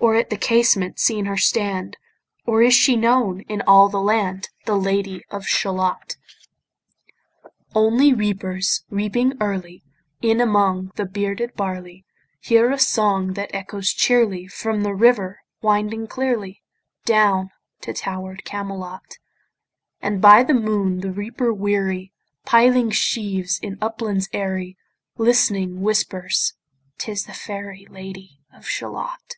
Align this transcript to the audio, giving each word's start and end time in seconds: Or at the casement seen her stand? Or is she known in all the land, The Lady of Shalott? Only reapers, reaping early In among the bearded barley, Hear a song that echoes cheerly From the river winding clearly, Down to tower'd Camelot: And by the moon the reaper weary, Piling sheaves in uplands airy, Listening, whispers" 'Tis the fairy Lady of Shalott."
Or 0.00 0.16
at 0.16 0.28
the 0.28 0.36
casement 0.36 0.98
seen 0.98 1.24
her 1.24 1.38
stand? 1.38 1.96
Or 2.44 2.60
is 2.60 2.74
she 2.74 2.94
known 2.94 3.40
in 3.42 3.62
all 3.62 3.88
the 3.88 4.02
land, 4.02 4.50
The 4.66 4.76
Lady 4.76 5.22
of 5.30 5.46
Shalott? 5.46 6.18
Only 7.74 8.12
reapers, 8.12 8.84
reaping 8.90 9.32
early 9.40 9.82
In 10.20 10.42
among 10.42 10.90
the 10.96 11.06
bearded 11.06 11.54
barley, 11.54 12.04
Hear 12.40 12.70
a 12.70 12.78
song 12.78 13.32
that 13.32 13.54
echoes 13.54 13.94
cheerly 13.94 14.46
From 14.46 14.82
the 14.82 14.92
river 14.94 15.40
winding 15.62 16.06
clearly, 16.06 16.60
Down 17.06 17.48
to 17.80 17.94
tower'd 17.94 18.44
Camelot: 18.44 19.16
And 20.02 20.20
by 20.20 20.42
the 20.42 20.52
moon 20.54 21.00
the 21.00 21.12
reaper 21.12 21.50
weary, 21.50 22.12
Piling 22.44 22.90
sheaves 22.90 23.58
in 23.62 23.78
uplands 23.80 24.28
airy, 24.34 24.76
Listening, 25.16 25.80
whispers" 25.80 26.52
'Tis 26.98 27.24
the 27.24 27.32
fairy 27.32 27.86
Lady 27.88 28.40
of 28.52 28.68
Shalott." 28.68 29.36